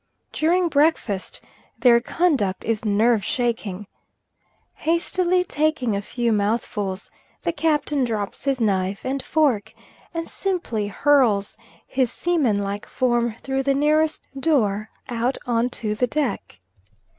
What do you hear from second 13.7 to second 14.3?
nearest